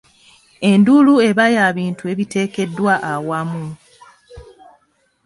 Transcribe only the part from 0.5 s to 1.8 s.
Endulundu eba ya